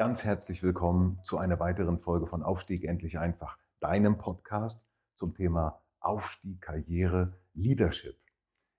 Ganz 0.00 0.24
herzlich 0.24 0.62
willkommen 0.62 1.22
zu 1.24 1.36
einer 1.36 1.60
weiteren 1.60 1.98
Folge 1.98 2.26
von 2.26 2.42
Aufstieg 2.42 2.84
endlich 2.84 3.18
einfach, 3.18 3.58
deinem 3.80 4.16
Podcast 4.16 4.82
zum 5.14 5.34
Thema 5.34 5.82
Aufstieg, 6.00 6.62
Karriere, 6.62 7.34
Leadership. 7.52 8.16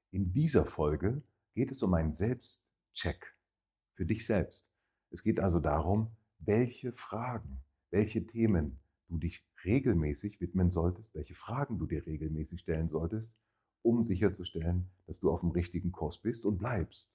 In 0.09 0.33
dieser 0.33 0.66
Folge 0.66 1.22
geht 1.53 1.69
es 1.69 1.83
um 1.83 1.94
einen 1.94 2.11
Selbstcheck 2.11 3.36
für 3.94 4.08
dich 4.08 4.25
selbst. 4.25 4.67
Es 5.11 5.22
geht 5.22 5.39
also 5.39 5.59
darum, 5.59 6.09
welche 6.39 6.92
Fragen, 6.92 7.61
welche 7.92 8.25
Themen 8.25 8.80
du 9.08 9.19
dich 9.19 9.45
regelmäßig 9.64 10.42
widmen 10.42 10.72
solltest, 10.72 11.14
welche 11.14 11.36
Fragen 11.36 11.77
du 11.77 11.86
dir 11.86 12.03
regelmäßig 12.03 12.61
stellen 12.61 12.89
solltest, 12.89 13.38
um 13.83 14.03
sicherzustellen, 14.03 14.89
dass 15.05 15.19
du 15.19 15.30
auf 15.30 15.42
dem 15.42 15.52
richtigen 15.52 15.92
Kurs 15.92 16.17
bist 16.17 16.45
und 16.45 16.58
bleibst. 16.58 17.14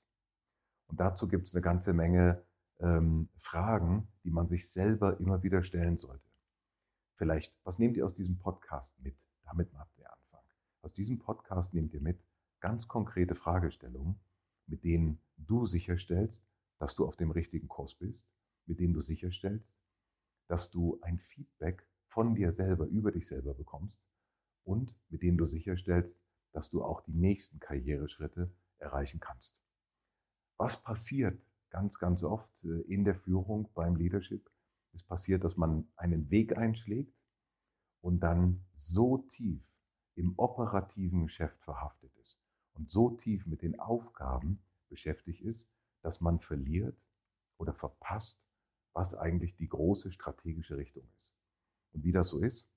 Und 0.86 1.00
dazu 1.00 1.26
gibt 1.26 1.48
es 1.48 1.54
eine 1.56 1.62
ganze 1.62 1.92
Menge 1.92 2.44
ähm, 2.80 3.28
Fragen, 3.38 4.08
die 4.24 4.30
man 4.30 4.46
sich 4.46 4.70
selber 4.70 5.18
immer 5.18 5.42
wieder 5.42 5.62
stellen 5.62 5.96
sollte. 5.96 6.28
Vielleicht, 7.14 7.58
was 7.64 7.78
nehmt 7.78 7.96
ihr 7.96 8.04
aus 8.04 8.14
diesem 8.14 8.38
Podcast 8.38 8.98
mit? 9.00 9.16
Damit 9.44 9.72
macht 9.72 9.96
der 9.98 10.12
Anfang. 10.12 10.42
Aus 10.82 10.92
diesem 10.92 11.18
Podcast 11.18 11.72
nehmt 11.72 11.94
ihr 11.94 12.00
mit 12.00 12.20
ganz 12.60 12.88
konkrete 12.88 13.34
Fragestellungen, 13.34 14.18
mit 14.66 14.84
denen 14.84 15.20
du 15.36 15.66
sicherstellst, 15.66 16.44
dass 16.78 16.94
du 16.94 17.06
auf 17.06 17.16
dem 17.16 17.30
richtigen 17.30 17.68
Kurs 17.68 17.94
bist, 17.94 18.28
mit 18.66 18.80
denen 18.80 18.92
du 18.92 19.00
sicherstellst, 19.00 19.76
dass 20.48 20.70
du 20.70 20.98
ein 21.02 21.18
Feedback 21.18 21.86
von 22.06 22.34
dir 22.34 22.52
selber 22.52 22.86
über 22.86 23.12
dich 23.12 23.26
selber 23.26 23.54
bekommst 23.54 23.98
und 24.64 24.94
mit 25.08 25.22
denen 25.22 25.38
du 25.38 25.46
sicherstellst, 25.46 26.20
dass 26.52 26.70
du 26.70 26.82
auch 26.82 27.00
die 27.00 27.14
nächsten 27.14 27.60
Karriereschritte 27.60 28.50
erreichen 28.78 29.20
kannst. 29.20 29.60
Was 30.56 30.82
passiert, 30.82 31.40
ganz, 31.76 31.98
ganz 31.98 32.24
oft 32.24 32.64
äh, 32.64 32.80
in 32.88 33.04
der 33.04 33.14
Führung 33.14 33.68
beim 33.74 33.96
Leadership. 33.96 34.50
Es 34.94 35.02
passiert, 35.02 35.44
dass 35.44 35.58
man 35.58 35.86
einen 35.96 36.30
Weg 36.30 36.56
einschlägt 36.56 37.14
und 38.00 38.20
dann 38.20 38.64
so 38.72 39.18
tief 39.18 39.62
im 40.14 40.32
operativen 40.38 41.24
Geschäft 41.24 41.62
verhaftet 41.62 42.16
ist 42.16 42.40
und 42.72 42.90
so 42.90 43.10
tief 43.10 43.44
mit 43.44 43.60
den 43.60 43.78
Aufgaben 43.78 44.64
beschäftigt 44.88 45.42
ist, 45.42 45.68
dass 46.00 46.22
man 46.22 46.40
verliert 46.40 46.98
oder 47.58 47.74
verpasst, 47.74 48.42
was 48.94 49.14
eigentlich 49.14 49.54
die 49.56 49.68
große 49.68 50.10
strategische 50.12 50.78
Richtung 50.78 51.06
ist. 51.18 51.34
Und 51.92 52.04
wie 52.04 52.12
das 52.12 52.30
so 52.30 52.40
ist, 52.40 52.70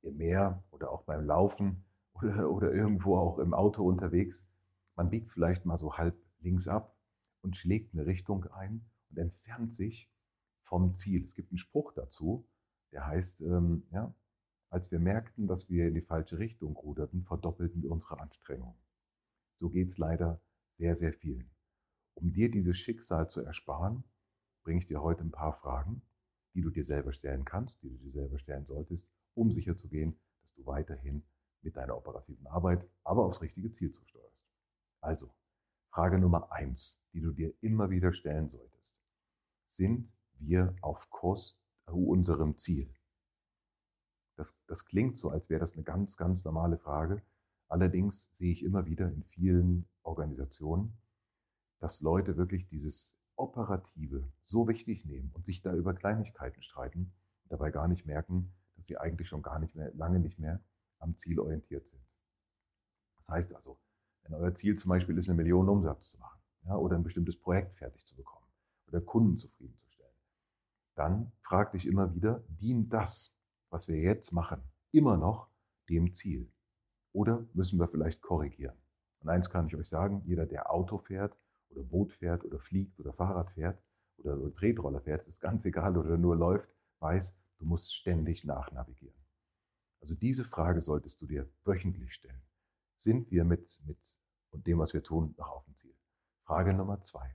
im 0.00 0.16
Meer 0.16 0.64
oder 0.72 0.90
auch 0.90 1.04
beim 1.04 1.24
Laufen 1.24 1.84
oder, 2.14 2.50
oder 2.50 2.72
irgendwo 2.74 3.16
auch 3.16 3.38
im 3.38 3.54
Auto 3.54 3.86
unterwegs, 3.86 4.44
man 4.96 5.08
biegt 5.08 5.30
vielleicht 5.30 5.64
mal 5.66 5.78
so 5.78 5.96
halb 5.96 6.20
links 6.40 6.66
ab 6.66 6.91
und 7.42 7.56
schlägt 7.56 7.92
eine 7.92 8.06
Richtung 8.06 8.44
ein 8.46 8.84
und 9.10 9.18
entfernt 9.18 9.72
sich 9.72 10.10
vom 10.62 10.94
Ziel. 10.94 11.22
Es 11.24 11.34
gibt 11.34 11.50
einen 11.50 11.58
Spruch 11.58 11.92
dazu, 11.92 12.48
der 12.92 13.06
heißt, 13.06 13.42
ähm, 13.42 13.86
ja, 13.90 14.14
als 14.70 14.90
wir 14.90 14.98
merkten, 14.98 15.46
dass 15.46 15.68
wir 15.68 15.88
in 15.88 15.94
die 15.94 16.00
falsche 16.00 16.38
Richtung 16.38 16.76
ruderten, 16.76 17.24
verdoppelten 17.24 17.82
wir 17.82 17.90
unsere 17.90 18.18
Anstrengung. 18.20 18.74
So 19.58 19.68
geht 19.68 19.88
es 19.88 19.98
leider 19.98 20.40
sehr, 20.70 20.96
sehr 20.96 21.12
vielen. 21.12 21.50
Um 22.14 22.32
dir 22.32 22.50
dieses 22.50 22.78
Schicksal 22.78 23.28
zu 23.28 23.42
ersparen, 23.42 24.04
bringe 24.64 24.78
ich 24.78 24.86
dir 24.86 25.02
heute 25.02 25.24
ein 25.24 25.30
paar 25.30 25.54
Fragen, 25.54 26.02
die 26.54 26.62
du 26.62 26.70
dir 26.70 26.84
selber 26.84 27.12
stellen 27.12 27.44
kannst, 27.44 27.82
die 27.82 27.90
du 27.90 27.96
dir 27.96 28.12
selber 28.12 28.38
stellen 28.38 28.64
solltest, 28.64 29.08
um 29.34 29.50
sicherzugehen, 29.50 30.18
dass 30.40 30.54
du 30.54 30.66
weiterhin 30.66 31.24
mit 31.62 31.76
deiner 31.76 31.96
operativen 31.96 32.46
Arbeit, 32.46 32.88
aber 33.04 33.24
aufs 33.24 33.40
richtige 33.40 33.70
Ziel 33.70 33.92
zusteuerst. 33.92 34.42
Also, 35.00 35.34
Frage 35.92 36.18
Nummer 36.18 36.50
eins, 36.50 36.98
die 37.12 37.20
du 37.20 37.32
dir 37.32 37.52
immer 37.60 37.90
wieder 37.90 38.14
stellen 38.14 38.48
solltest. 38.48 38.96
Sind 39.66 40.10
wir 40.38 40.74
auf 40.80 41.10
Kurs 41.10 41.60
zu 41.84 42.08
unserem 42.08 42.56
Ziel? 42.56 42.90
Das, 44.36 44.56
das 44.66 44.86
klingt 44.86 45.18
so, 45.18 45.28
als 45.28 45.50
wäre 45.50 45.60
das 45.60 45.74
eine 45.74 45.82
ganz, 45.82 46.16
ganz 46.16 46.44
normale 46.44 46.78
Frage. 46.78 47.20
Allerdings 47.68 48.30
sehe 48.32 48.52
ich 48.52 48.62
immer 48.62 48.86
wieder 48.86 49.06
in 49.10 49.22
vielen 49.24 49.86
Organisationen, 50.02 50.96
dass 51.78 52.00
Leute 52.00 52.38
wirklich 52.38 52.66
dieses 52.66 53.18
Operative 53.36 54.26
so 54.40 54.66
wichtig 54.68 55.04
nehmen 55.04 55.30
und 55.34 55.44
sich 55.44 55.60
da 55.60 55.74
über 55.74 55.92
Kleinigkeiten 55.92 56.62
streiten 56.62 57.12
und 57.42 57.52
dabei 57.52 57.70
gar 57.70 57.86
nicht 57.86 58.06
merken, 58.06 58.54
dass 58.76 58.86
sie 58.86 58.96
eigentlich 58.96 59.28
schon 59.28 59.42
gar 59.42 59.58
nicht 59.58 59.74
mehr, 59.74 59.92
lange 59.92 60.20
nicht 60.20 60.38
mehr 60.38 60.58
am 61.00 61.16
Ziel 61.16 61.38
orientiert 61.38 61.86
sind. 61.86 62.02
Das 63.18 63.28
heißt 63.28 63.54
also, 63.54 63.78
wenn 64.24 64.34
euer 64.34 64.54
Ziel 64.54 64.76
zum 64.76 64.88
Beispiel 64.90 65.18
ist, 65.18 65.28
eine 65.28 65.36
Million 65.36 65.68
Umsatz 65.68 66.10
zu 66.10 66.18
machen 66.18 66.40
ja, 66.64 66.76
oder 66.76 66.96
ein 66.96 67.02
bestimmtes 67.02 67.36
Projekt 67.36 67.76
fertig 67.76 68.06
zu 68.06 68.16
bekommen 68.16 68.46
oder 68.88 69.00
Kunden 69.00 69.38
zufriedenzustellen, 69.38 70.14
dann 70.94 71.32
frag 71.40 71.72
dich 71.72 71.86
immer 71.86 72.14
wieder, 72.14 72.42
dient 72.48 72.92
das, 72.92 73.34
was 73.70 73.88
wir 73.88 73.98
jetzt 73.98 74.32
machen, 74.32 74.62
immer 74.90 75.16
noch 75.16 75.48
dem 75.88 76.12
Ziel? 76.12 76.50
Oder 77.12 77.46
müssen 77.54 77.78
wir 77.78 77.88
vielleicht 77.88 78.22
korrigieren? 78.22 78.76
Und 79.20 79.28
eins 79.28 79.50
kann 79.50 79.66
ich 79.66 79.76
euch 79.76 79.88
sagen, 79.88 80.22
jeder, 80.24 80.46
der 80.46 80.70
Auto 80.70 80.98
fährt 80.98 81.36
oder 81.70 81.82
Boot 81.82 82.12
fährt 82.12 82.44
oder 82.44 82.58
fliegt 82.58 82.98
oder 83.00 83.12
Fahrrad 83.12 83.50
fährt 83.50 83.82
oder, 84.18 84.54
Tretroller 84.54 85.00
fährt, 85.00 85.26
ist 85.26 85.40
ganz 85.40 85.64
egal 85.64 85.96
oder 85.96 86.16
nur 86.16 86.36
läuft, 86.36 86.68
weiß, 87.00 87.34
du 87.58 87.64
musst 87.64 87.94
ständig 87.94 88.44
nachnavigieren. 88.44 89.16
Also 90.00 90.14
diese 90.14 90.44
Frage 90.44 90.82
solltest 90.82 91.20
du 91.22 91.26
dir 91.26 91.48
wöchentlich 91.64 92.12
stellen 92.12 92.42
sind 93.02 93.30
wir 93.30 93.44
mit, 93.44 93.82
mit 93.84 94.20
dem, 94.66 94.78
was 94.78 94.94
wir 94.94 95.02
tun, 95.02 95.34
noch 95.36 95.48
auf 95.48 95.64
dem 95.64 95.76
Ziel. 95.76 95.94
Frage 96.44 96.72
Nummer 96.72 97.00
zwei. 97.00 97.34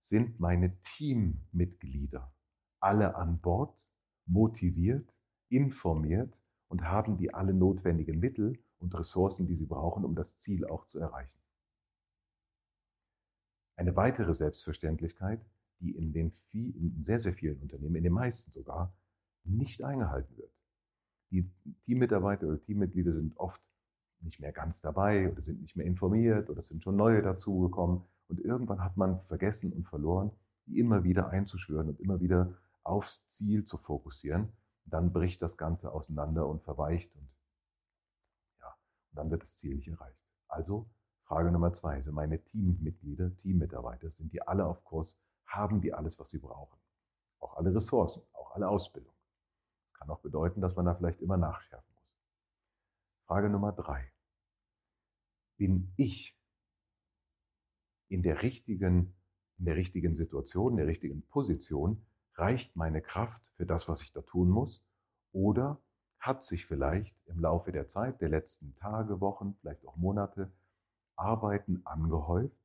Sind 0.00 0.40
meine 0.40 0.78
Teammitglieder 0.80 2.32
alle 2.80 3.16
an 3.16 3.40
Bord, 3.40 3.86
motiviert, 4.26 5.18
informiert 5.48 6.40
und 6.68 6.82
haben 6.82 7.16
die 7.16 7.34
alle 7.34 7.52
notwendigen 7.52 8.18
Mittel 8.20 8.58
und 8.78 8.94
Ressourcen, 8.94 9.46
die 9.46 9.56
sie 9.56 9.66
brauchen, 9.66 10.04
um 10.04 10.14
das 10.14 10.38
Ziel 10.38 10.64
auch 10.66 10.86
zu 10.86 10.98
erreichen? 10.98 11.38
Eine 13.76 13.96
weitere 13.96 14.34
Selbstverständlichkeit, 14.34 15.44
die 15.80 15.96
in 15.96 16.12
den 16.12 16.30
viel, 16.30 16.74
in 16.76 17.02
sehr, 17.02 17.18
sehr 17.18 17.34
vielen 17.34 17.60
Unternehmen, 17.60 17.96
in 17.96 18.04
den 18.04 18.12
meisten 18.12 18.50
sogar, 18.50 18.92
nicht 19.44 19.82
eingehalten 19.82 20.36
wird. 20.36 20.52
Die 21.30 21.50
Teammitarbeiter 21.84 22.46
oder 22.46 22.60
Teammitglieder 22.60 23.12
sind 23.12 23.36
oft 23.36 23.62
nicht 24.22 24.40
mehr 24.40 24.52
ganz 24.52 24.80
dabei 24.80 25.30
oder 25.30 25.42
sind 25.42 25.60
nicht 25.60 25.76
mehr 25.76 25.86
informiert 25.86 26.50
oder 26.50 26.62
sind 26.62 26.82
schon 26.82 26.96
neue 26.96 27.22
dazugekommen. 27.22 28.02
Und 28.28 28.40
irgendwann 28.40 28.82
hat 28.82 28.96
man 28.96 29.20
vergessen 29.20 29.72
und 29.72 29.88
verloren, 29.88 30.30
die 30.66 30.78
immer 30.78 31.04
wieder 31.04 31.28
einzuschwören 31.30 31.88
und 31.88 32.00
immer 32.00 32.20
wieder 32.20 32.54
aufs 32.82 33.26
Ziel 33.26 33.64
zu 33.64 33.78
fokussieren. 33.78 34.52
Dann 34.84 35.12
bricht 35.12 35.42
das 35.42 35.56
Ganze 35.56 35.92
auseinander 35.92 36.46
und 36.46 36.62
verweicht 36.62 37.14
und 37.14 37.28
ja, 38.60 38.74
dann 39.12 39.30
wird 39.30 39.42
das 39.42 39.56
Ziel 39.56 39.76
nicht 39.76 39.88
erreicht. 39.88 40.18
Also 40.48 40.88
Frage 41.24 41.52
Nummer 41.52 41.72
zwei, 41.74 42.00
sind 42.00 42.14
meine 42.14 42.42
Teammitglieder, 42.42 43.36
Teammitarbeiter, 43.36 44.10
sind 44.10 44.32
die 44.32 44.40
alle 44.40 44.64
auf 44.64 44.82
Kurs, 44.82 45.18
haben 45.44 45.82
die 45.82 45.92
alles, 45.92 46.18
was 46.18 46.30
sie 46.30 46.38
brauchen? 46.38 46.78
Auch 47.38 47.56
alle 47.56 47.74
Ressourcen, 47.74 48.22
auch 48.32 48.54
alle 48.54 48.68
Ausbildung. 48.68 49.12
Kann 49.92 50.08
auch 50.08 50.20
bedeuten, 50.20 50.62
dass 50.62 50.74
man 50.74 50.86
da 50.86 50.94
vielleicht 50.94 51.20
immer 51.20 51.36
nachschärfen 51.36 51.87
Frage 53.28 53.50
Nummer 53.50 53.72
drei. 53.72 54.10
Bin 55.58 55.92
ich 55.96 56.34
in 58.08 58.22
der 58.22 58.40
richtigen, 58.40 59.14
in 59.58 59.66
der 59.66 59.76
richtigen 59.76 60.14
Situation, 60.14 60.72
in 60.72 60.76
der 60.78 60.86
richtigen 60.86 61.20
Position? 61.28 62.06
Reicht 62.36 62.74
meine 62.74 63.02
Kraft 63.02 63.46
für 63.56 63.66
das, 63.66 63.86
was 63.86 64.00
ich 64.00 64.12
da 64.12 64.22
tun 64.22 64.48
muss? 64.48 64.82
Oder 65.32 65.78
hat 66.18 66.42
sich 66.42 66.64
vielleicht 66.64 67.20
im 67.26 67.38
Laufe 67.38 67.70
der 67.70 67.86
Zeit, 67.86 68.22
der 68.22 68.30
letzten 68.30 68.74
Tage, 68.76 69.20
Wochen, 69.20 69.58
vielleicht 69.60 69.86
auch 69.86 69.96
Monate, 69.96 70.50
Arbeiten 71.14 71.84
angehäuft, 71.84 72.56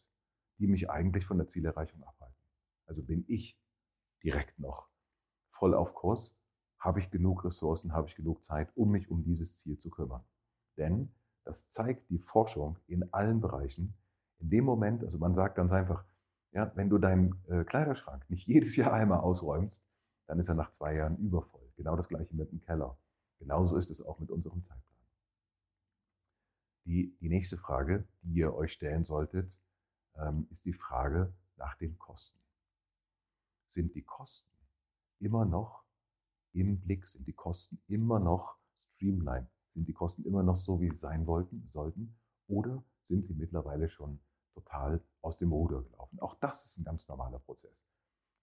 die 0.60 0.68
mich 0.68 0.90
eigentlich 0.90 1.26
von 1.26 1.40
der 1.40 1.48
Zielerreichung 1.48 2.02
abhalten. 2.04 2.40
Also 2.86 3.04
bin 3.04 3.26
ich 3.28 3.60
direkt 4.24 4.58
noch 4.60 4.88
voll 5.50 5.74
auf 5.74 5.94
Kurs, 5.94 6.38
habe 6.80 7.02
ich 7.02 7.12
genug 7.12 7.44
Ressourcen, 7.44 7.92
habe 7.92 8.08
ich 8.08 8.16
genug 8.16 8.46
Zeit, 8.46 8.72
um 8.78 8.92
mich 8.92 9.12
um 9.12 9.26
dieses 9.26 9.58
Ziel 9.58 9.78
zu 9.78 9.90
kümmern. 9.90 10.24
Denn 10.78 11.14
das 11.44 11.70
zeigt 11.70 12.10
die 12.10 12.20
Forschung 12.20 12.78
in 12.88 13.12
allen 13.14 13.42
Bereichen. 13.42 13.96
In 14.40 14.50
dem 14.50 14.66
Moment, 14.66 15.04
also 15.04 15.18
man 15.18 15.36
sagt 15.36 15.56
ganz 15.56 15.72
einfach, 15.72 16.06
ja, 16.52 16.72
wenn 16.76 16.90
du 16.90 16.98
deinen 16.98 17.44
äh, 17.48 17.64
Kleiderschrank 17.64 18.30
nicht 18.30 18.48
jedes 18.48 18.76
Jahr 18.76 18.94
einmal 18.94 19.20
ausräumst, 19.20 19.84
dann 20.28 20.40
ist 20.40 20.48
er 20.48 20.56
nach 20.56 20.72
zwei 20.72 20.96
Jahren 20.96 21.18
übervoll. 21.18 21.72
Genau 21.76 21.96
das 21.96 22.08
gleiche 22.08 22.36
mit 22.36 22.52
dem 22.52 22.62
Keller. 22.62 22.98
Genauso 23.40 23.76
ist 23.76 23.90
es 23.90 24.02
auch 24.02 24.20
mit 24.20 24.32
unserem 24.32 24.64
Zeitplan. 24.64 24.84
Die, 26.86 27.16
die 27.20 27.30
nächste 27.30 27.58
Frage, 27.58 28.08
die 28.22 28.40
ihr 28.40 28.54
euch 28.54 28.74
stellen 28.74 29.04
solltet, 29.04 29.52
ähm, 30.16 30.48
ist 30.50 30.66
die 30.66 30.74
Frage 30.74 31.34
nach 31.58 31.76
den 31.76 31.98
Kosten. 31.98 32.40
Sind 33.68 33.96
die 33.96 34.04
Kosten 34.04 34.56
immer 35.20 35.46
noch 35.46 35.84
im 36.54 36.80
Blick? 36.80 37.08
Sind 37.08 37.28
die 37.28 37.34
Kosten 37.34 37.82
immer 37.88 38.20
noch 38.20 38.58
streamlined? 38.80 39.50
Sind 39.74 39.88
die 39.88 39.94
Kosten 39.94 40.24
immer 40.24 40.44
noch 40.44 40.58
so, 40.58 40.80
wie 40.82 40.90
sie 40.90 40.98
sein 40.98 41.26
wollten, 41.26 41.68
sollten? 41.70 42.16
Oder 42.48 42.84
sind 43.04 43.26
sie 43.26 43.34
mittlerweile 43.34 43.90
schon 43.90 44.20
total 44.54 45.02
aus 45.22 45.38
dem 45.38 45.52
Ruder 45.52 45.82
gelaufen? 45.82 46.20
Auch 46.20 46.36
das 46.36 46.66
ist 46.66 46.80
ein 46.80 46.86
ganz 46.86 47.08
normaler 47.08 47.40
Prozess. 47.40 47.86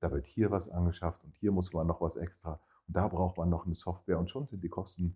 Da 0.00 0.10
wird 0.10 0.26
hier 0.26 0.50
was 0.50 0.68
angeschafft 0.68 1.22
und 1.24 1.34
hier 1.36 1.52
muss 1.52 1.72
man 1.72 1.86
noch 1.86 2.00
was 2.00 2.16
extra 2.16 2.60
und 2.86 2.96
da 2.96 3.06
braucht 3.06 3.36
man 3.36 3.50
noch 3.50 3.66
eine 3.66 3.74
Software 3.74 4.18
und 4.18 4.30
schon 4.30 4.46
sind 4.46 4.64
die 4.64 4.68
Kosten 4.68 5.14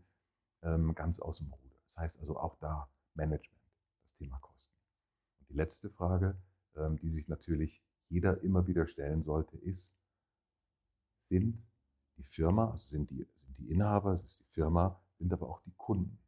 ähm, 0.62 0.94
ganz 0.94 1.18
aus 1.18 1.38
dem 1.38 1.50
Ruder. 1.52 1.74
Das 1.86 1.96
heißt 1.96 2.20
also 2.20 2.38
auch 2.38 2.56
da 2.56 2.88
Management, 3.14 3.62
das 4.02 4.14
Thema 4.14 4.38
Kosten. 4.38 4.74
Und 5.40 5.48
die 5.48 5.54
letzte 5.54 5.90
Frage, 5.90 6.36
ähm, 6.76 6.98
die 6.98 7.10
sich 7.10 7.28
natürlich 7.28 7.82
jeder 8.08 8.40
immer 8.42 8.66
wieder 8.66 8.86
stellen 8.86 9.22
sollte, 9.22 9.56
ist, 9.56 9.96
sind 11.18 11.62
die 12.16 12.24
Firma, 12.24 12.70
also 12.70 12.86
sind 12.86 13.10
die, 13.10 13.26
sind 13.34 13.56
die 13.58 13.70
Inhaber, 13.70 14.12
es 14.12 14.22
ist 14.22 14.40
die 14.40 14.52
Firma, 14.52 15.00
sind 15.18 15.32
aber 15.32 15.48
auch 15.48 15.60
die 15.62 15.74
Kunden 15.76 16.18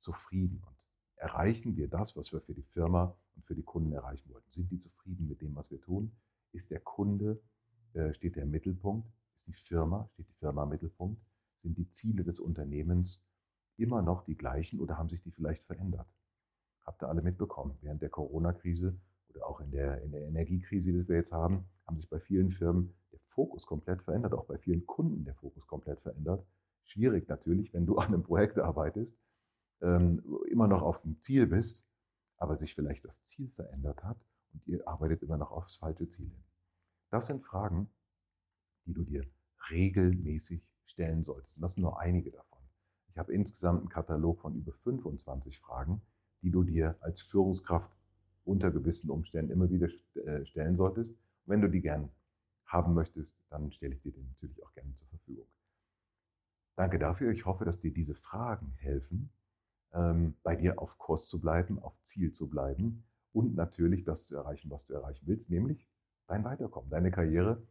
zufrieden 0.00 0.62
und 0.66 0.76
erreichen 1.16 1.76
wir 1.76 1.88
das, 1.88 2.16
was 2.16 2.32
wir 2.32 2.40
für 2.40 2.54
die 2.54 2.62
Firma 2.62 3.16
und 3.34 3.44
für 3.44 3.54
die 3.54 3.62
Kunden 3.62 3.92
erreichen 3.92 4.30
wollten? 4.30 4.50
Sind 4.50 4.70
die 4.70 4.78
zufrieden 4.78 5.28
mit 5.28 5.40
dem, 5.40 5.54
was 5.54 5.70
wir 5.70 5.80
tun? 5.80 6.12
Ist 6.52 6.70
der 6.70 6.80
Kunde, 6.80 7.40
äh, 7.94 8.12
steht 8.14 8.36
der 8.36 8.44
im 8.44 8.50
Mittelpunkt? 8.50 9.08
Ist 9.36 9.46
die 9.46 9.52
Firma, 9.52 10.08
steht 10.12 10.28
die 10.28 10.34
Firma 10.34 10.64
im 10.64 10.68
Mittelpunkt? 10.70 11.20
Sind 11.58 11.78
die 11.78 11.88
Ziele 11.88 12.24
des 12.24 12.40
Unternehmens 12.40 13.24
immer 13.76 14.02
noch 14.02 14.24
die 14.24 14.36
gleichen 14.36 14.80
oder 14.80 14.98
haben 14.98 15.08
sich 15.08 15.22
die 15.22 15.30
vielleicht 15.30 15.64
verändert? 15.64 16.06
Habt 16.84 17.02
ihr 17.02 17.08
alle 17.08 17.22
mitbekommen, 17.22 17.78
während 17.80 18.02
der 18.02 18.10
Corona-Krise 18.10 18.94
oder 19.28 19.46
auch 19.46 19.60
in 19.60 19.70
der, 19.70 20.02
in 20.02 20.12
der 20.12 20.26
Energiekrise, 20.26 20.92
die 20.92 21.08
wir 21.08 21.16
jetzt 21.16 21.32
haben, 21.32 21.64
haben 21.86 21.96
sich 21.96 22.08
bei 22.08 22.20
vielen 22.20 22.50
Firmen 22.50 22.94
der 23.12 23.20
Fokus 23.20 23.66
komplett 23.66 24.02
verändert, 24.02 24.34
auch 24.34 24.44
bei 24.44 24.58
vielen 24.58 24.86
Kunden 24.86 25.24
der 25.24 25.34
Fokus 25.34 25.66
komplett 25.66 26.00
verändert. 26.00 26.46
Schwierig 26.84 27.28
natürlich, 27.28 27.72
wenn 27.72 27.86
du 27.86 27.96
an 27.98 28.08
einem 28.08 28.22
Projekt 28.22 28.58
arbeitest, 28.58 29.18
ähm, 29.80 30.22
immer 30.48 30.68
noch 30.68 30.82
auf 30.82 31.02
dem 31.02 31.20
Ziel 31.20 31.46
bist, 31.46 31.86
aber 32.36 32.56
sich 32.56 32.74
vielleicht 32.74 33.04
das 33.04 33.22
Ziel 33.22 33.50
verändert 33.50 34.02
hat 34.02 34.18
und 34.52 34.66
ihr 34.66 34.86
arbeitet 34.86 35.22
immer 35.22 35.36
noch 35.36 35.50
aufs 35.50 35.76
falsche 35.76 36.08
Ziel 36.08 36.28
hin. 36.28 36.44
Das 37.10 37.26
sind 37.26 37.42
Fragen, 37.42 37.88
die 38.86 38.92
du 38.92 39.04
dir 39.04 39.24
regelmäßig 39.70 40.62
stellen 40.86 41.24
solltest. 41.24 41.56
Und 41.56 41.62
das 41.62 41.72
sind 41.72 41.82
nur 41.82 42.00
einige 42.00 42.30
davon. 42.30 42.60
Ich 43.08 43.18
habe 43.18 43.32
insgesamt 43.32 43.80
einen 43.80 43.88
Katalog 43.88 44.40
von 44.40 44.54
über 44.54 44.72
25 44.72 45.58
Fragen, 45.58 46.02
die 46.42 46.50
du 46.50 46.62
dir 46.62 46.96
als 47.00 47.22
Führungskraft 47.22 47.90
unter 48.44 48.70
gewissen 48.70 49.10
Umständen 49.10 49.52
immer 49.52 49.70
wieder 49.70 49.88
äh, 50.16 50.44
stellen 50.44 50.76
solltest. 50.76 51.12
Und 51.12 51.18
wenn 51.46 51.60
du 51.60 51.68
die 51.68 51.80
gern 51.80 52.10
haben 52.66 52.94
möchtest, 52.94 53.36
dann 53.50 53.70
stelle 53.72 53.94
ich 53.94 54.02
dir 54.02 54.12
die 54.12 54.22
natürlich 54.22 54.62
auch 54.64 54.72
gerne 54.74 54.94
zur 54.94 55.08
Verfügung. 55.08 55.46
Danke 56.76 56.98
dafür. 56.98 57.30
Ich 57.30 57.46
hoffe, 57.46 57.64
dass 57.64 57.78
dir 57.78 57.92
diese 57.92 58.14
Fragen 58.14 58.74
helfen, 58.78 59.30
ähm, 59.92 60.36
bei 60.42 60.56
dir 60.56 60.80
auf 60.80 60.98
Kurs 60.98 61.28
zu 61.28 61.40
bleiben, 61.40 61.78
auf 61.78 62.00
Ziel 62.02 62.32
zu 62.32 62.48
bleiben 62.48 63.04
und 63.32 63.54
natürlich 63.54 64.04
das 64.04 64.26
zu 64.26 64.36
erreichen, 64.36 64.70
was 64.70 64.86
du 64.86 64.94
erreichen 64.94 65.26
willst, 65.26 65.50
nämlich 65.50 65.88
dein 66.26 66.44
Weiterkommen, 66.44 66.90
deine 66.90 67.10
Karriere 67.10 67.62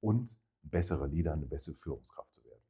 und 0.00 0.38
ein 0.64 0.70
besserer 0.70 1.08
Leader, 1.08 1.32
eine 1.32 1.46
bessere 1.46 1.74
Führungskraft 1.74 2.32
zu 2.34 2.44
werden. 2.44 2.62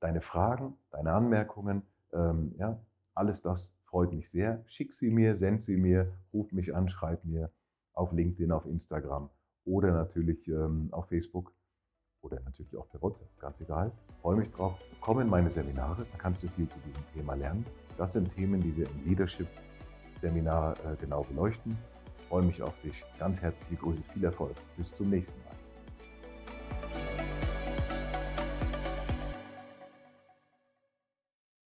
Deine 0.00 0.20
Fragen, 0.20 0.76
deine 0.90 1.12
Anmerkungen, 1.12 1.82
ähm, 2.12 2.54
ja, 2.58 2.80
alles 3.14 3.42
das 3.42 3.74
freut 3.84 4.12
mich 4.12 4.30
sehr. 4.30 4.62
Schick 4.66 4.94
sie 4.94 5.10
mir, 5.10 5.36
send 5.36 5.62
sie 5.62 5.76
mir, 5.76 6.12
ruf 6.32 6.52
mich 6.52 6.74
an, 6.74 6.88
schreib 6.88 7.24
mir 7.24 7.50
auf 7.92 8.12
LinkedIn, 8.12 8.52
auf 8.52 8.66
Instagram 8.66 9.30
oder 9.64 9.92
natürlich 9.92 10.48
ähm, 10.48 10.88
auf 10.92 11.08
Facebook 11.08 11.54
oder 12.22 12.40
natürlich 12.44 12.76
auch 12.76 12.88
per 12.88 13.02
WhatsApp, 13.02 13.28
ganz 13.38 13.60
egal. 13.60 13.92
Freue 14.20 14.36
mich 14.36 14.50
drauf. 14.50 14.78
Komm 15.00 15.20
in 15.20 15.28
meine 15.28 15.50
Seminare, 15.50 16.06
da 16.10 16.18
kannst 16.18 16.42
du 16.42 16.48
viel 16.48 16.68
zu 16.68 16.78
diesem 16.80 17.04
Thema 17.12 17.34
lernen. 17.34 17.66
Das 17.98 18.12
sind 18.12 18.32
Themen, 18.34 18.60
die 18.60 18.76
wir 18.76 18.88
im 18.88 19.04
Leadership-Seminar 19.04 20.76
äh, 20.84 20.96
genau 20.96 21.22
beleuchten. 21.22 21.76
Freue 22.28 22.42
mich 22.44 22.62
auf 22.62 22.74
dich. 22.80 23.04
Ganz 23.18 23.42
herzliche 23.42 23.76
Grüße, 23.76 24.02
viel 24.12 24.24
Erfolg. 24.24 24.54
Bis 24.76 24.96
zum 24.96 25.10
nächsten 25.10 25.38
Mal. 25.40 25.41